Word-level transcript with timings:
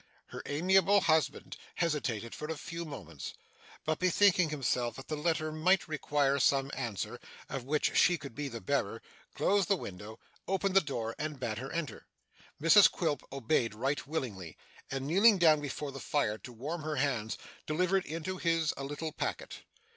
Her 0.29 0.41
amiable 0.47 1.01
husband 1.01 1.57
hesitated 1.75 2.33
for 2.33 2.47
a 2.47 2.57
few 2.57 2.85
moments; 2.85 3.35
but, 3.85 3.99
bethinking 3.99 4.49
himself 4.49 4.95
that 4.95 5.09
the 5.09 5.15
letter 5.15 5.51
might 5.51 5.87
require 5.87 6.39
some 6.39 6.71
answer, 6.75 7.19
of 7.49 7.65
which 7.65 7.95
she 7.95 8.17
could 8.17 8.33
be 8.33 8.47
the 8.49 8.61
bearer, 8.61 9.03
closed 9.35 9.67
the 9.67 9.75
window, 9.75 10.19
opened 10.47 10.75
the 10.75 10.81
door, 10.81 11.13
and 11.19 11.39
bade 11.39 11.59
her 11.59 11.71
enter. 11.71 12.07
Mrs 12.59 12.89
Quilp 12.91 13.21
obeyed 13.31 13.75
right 13.75 14.07
willingly, 14.07 14.57
and, 14.89 15.05
kneeling 15.05 15.37
down 15.37 15.61
before 15.61 15.91
the 15.91 15.99
fire 15.99 16.39
to 16.39 16.51
warm 16.51 16.81
her 16.81 16.95
hands, 16.95 17.37
delivered 17.67 18.03
into 18.07 18.37
his 18.37 18.73
a 18.77 18.83
little 18.83 19.11
packet. 19.11 19.59